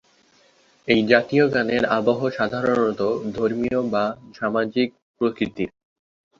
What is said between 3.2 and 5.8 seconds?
ধর্মীয় বা সামাজিক প্রকৃতির।